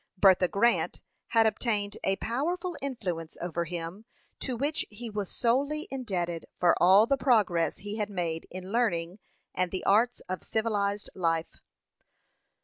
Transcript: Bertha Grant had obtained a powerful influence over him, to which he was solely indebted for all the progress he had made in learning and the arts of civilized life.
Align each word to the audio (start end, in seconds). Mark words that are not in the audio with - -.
Bertha 0.17 0.47
Grant 0.47 1.03
had 1.27 1.45
obtained 1.45 1.95
a 2.03 2.15
powerful 2.15 2.75
influence 2.81 3.37
over 3.39 3.65
him, 3.65 4.05
to 4.39 4.57
which 4.57 4.83
he 4.89 5.11
was 5.11 5.29
solely 5.29 5.87
indebted 5.91 6.47
for 6.57 6.75
all 6.81 7.05
the 7.05 7.17
progress 7.17 7.77
he 7.77 7.97
had 7.97 8.09
made 8.09 8.47
in 8.49 8.71
learning 8.71 9.19
and 9.53 9.69
the 9.69 9.83
arts 9.85 10.19
of 10.21 10.41
civilized 10.41 11.11
life. 11.13 11.57